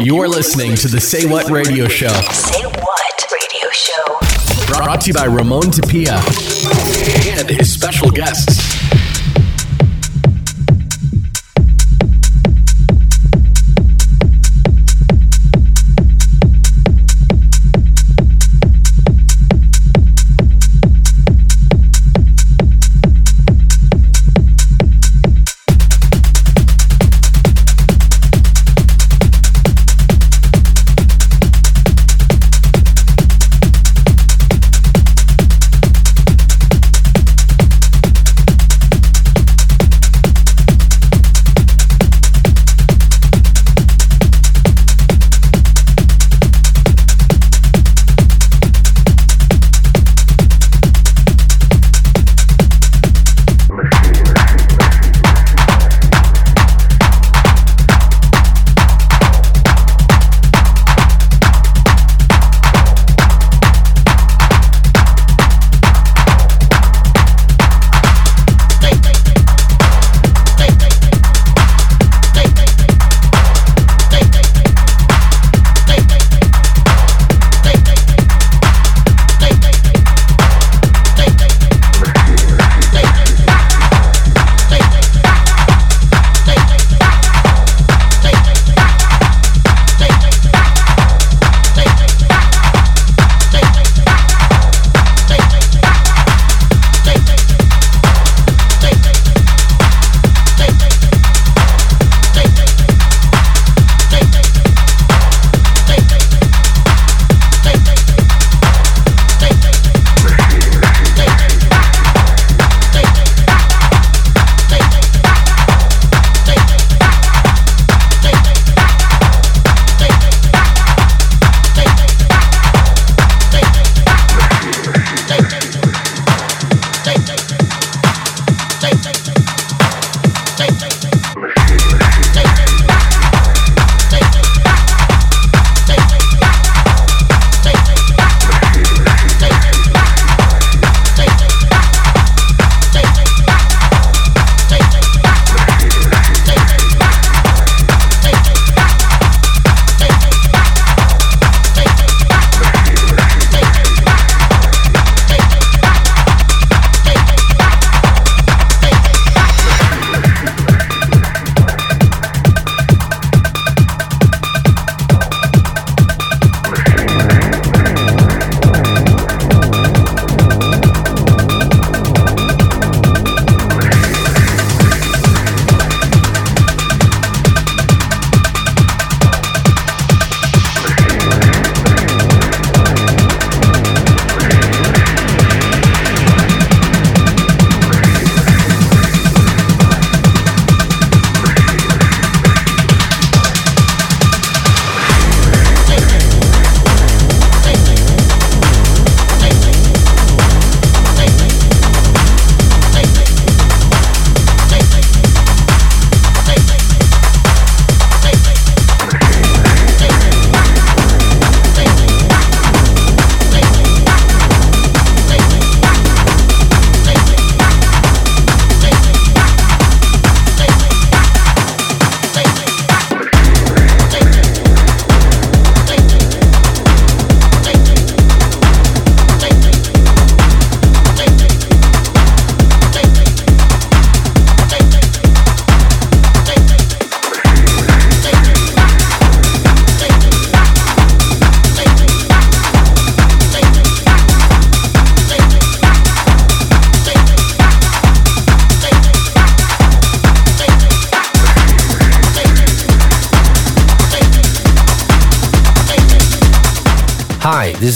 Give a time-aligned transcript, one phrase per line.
[0.00, 2.06] You're listening to the Say What Radio Show.
[2.08, 4.72] Say What Radio Show.
[4.72, 6.14] Brought to you by Ramon Tapia
[7.26, 8.77] and his special guests.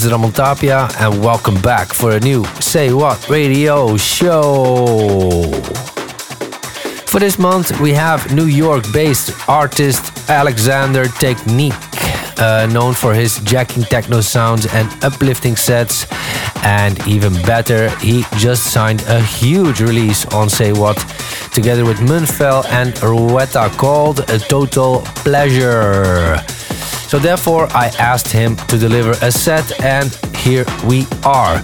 [0.05, 5.51] Is Ramon Tapia, and welcome back for a new Say What Radio show.
[7.05, 11.73] For this month, we have New York based artist Alexander Technique,
[12.39, 16.05] uh, known for his jacking techno sounds and uplifting sets.
[16.63, 20.97] And even better, he just signed a huge release on Say What
[21.53, 26.43] together with Munfell and Rueta called A Total Pleasure.
[27.07, 31.61] So therefore, I asked him to deliver a set, and here we are.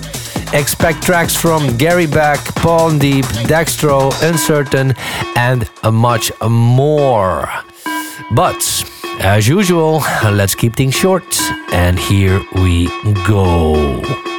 [0.53, 4.93] Expect tracks from Gary Beck, Paul Deep, Dextro, Uncertain,
[5.35, 7.49] and much more.
[8.31, 8.61] But
[9.21, 11.41] As usual, let's keep things short,
[11.73, 12.87] and here we
[13.27, 14.38] go.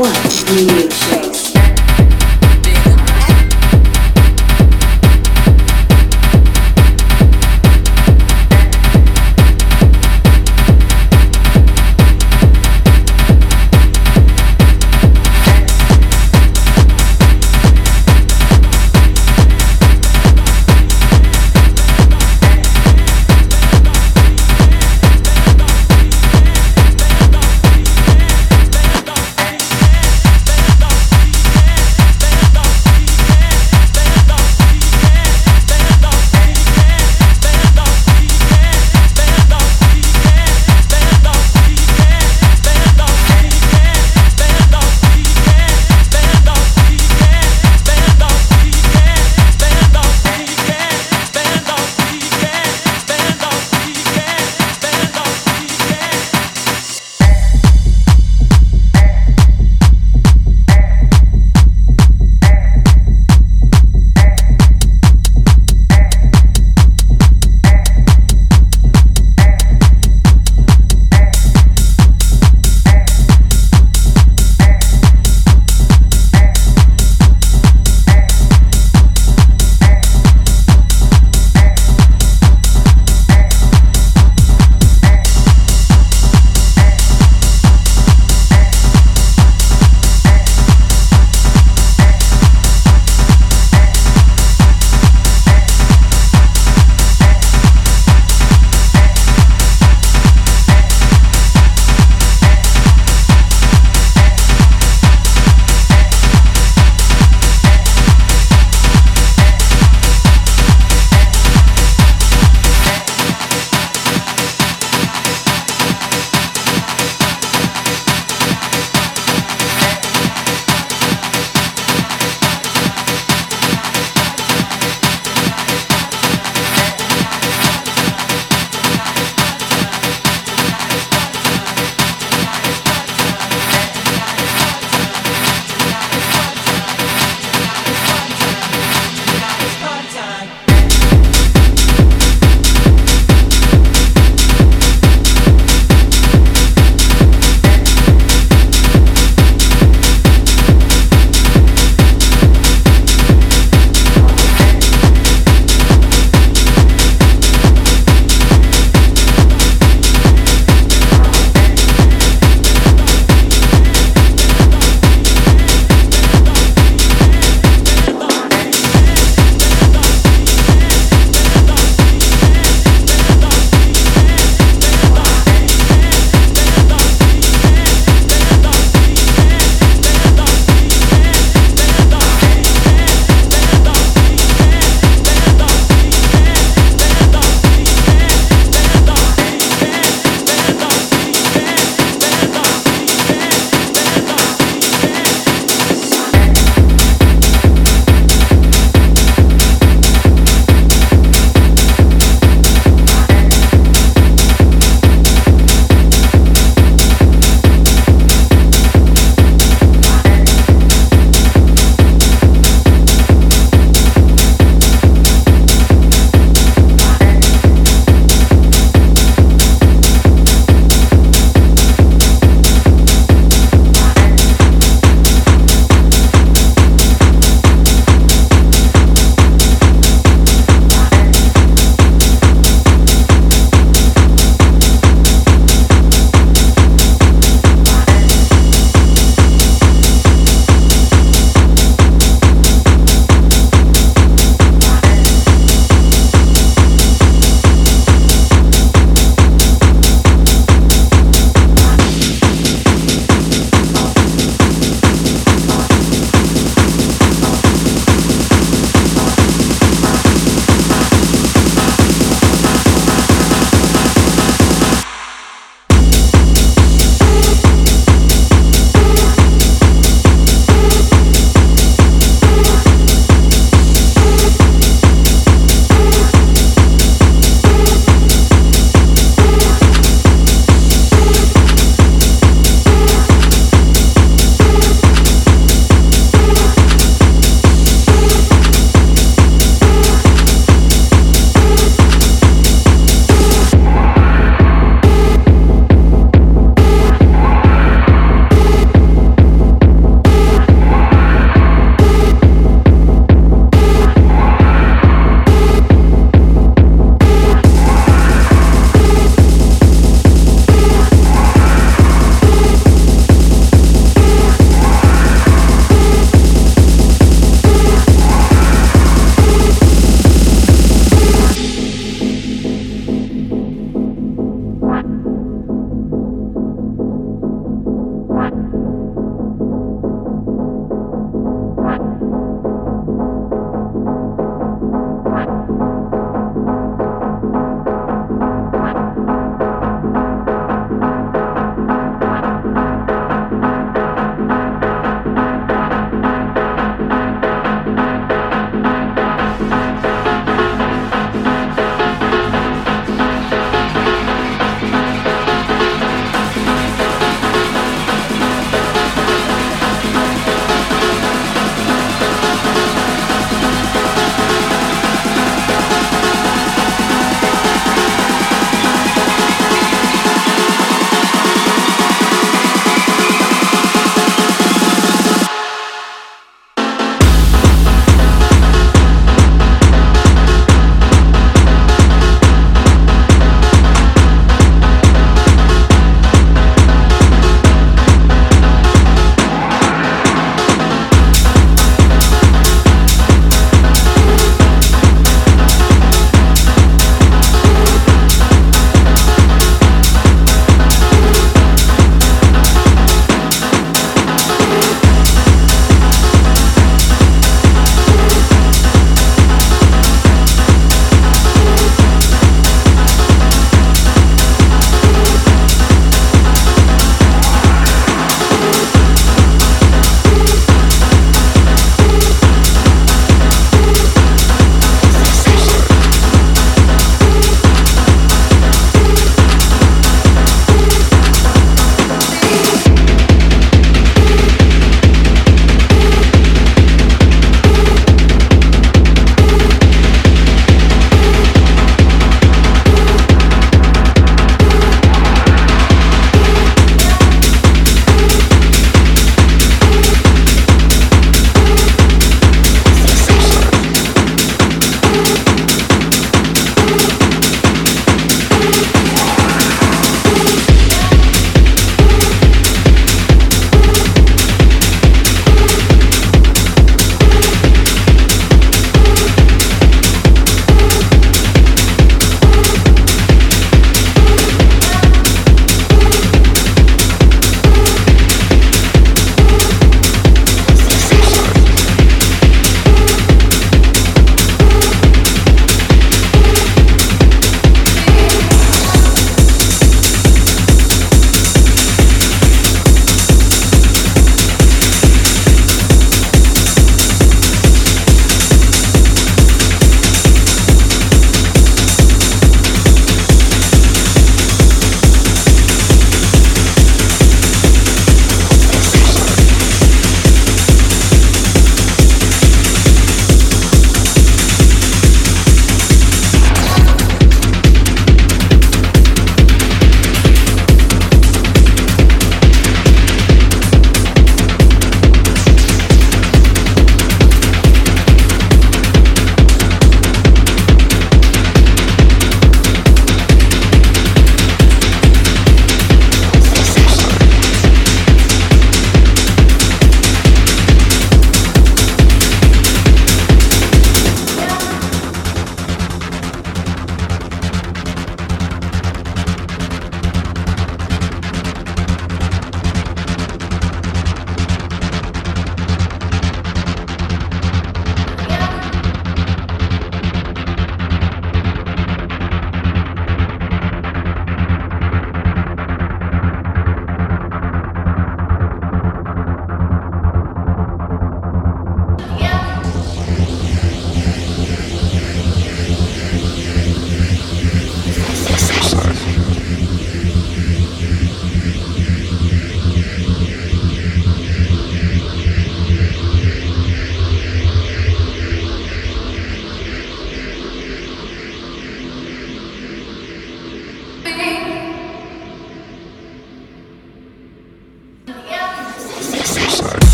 [0.00, 0.14] One
[0.54, 1.29] Music Show.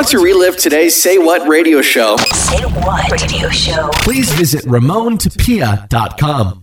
[0.00, 3.90] Want to relive today's Say What radio show, Say What Radio Show.
[3.92, 6.59] please visit RamonTapia.com.